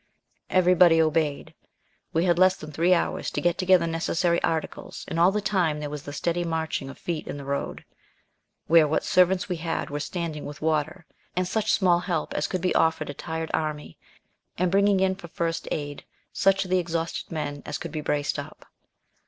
[0.49, 1.53] Everybody obeyed.
[2.11, 5.79] We had less than three hours to get together necessary articles and all the time
[5.79, 7.85] there was the steady marching of feet in the road,
[8.65, 12.61] where what servants we had were standing with water and such small help as could
[12.61, 13.95] be offered a tired army,
[14.57, 18.39] and bringing in for first aid such of the exhausted men as could be braced
[18.39, 18.65] up.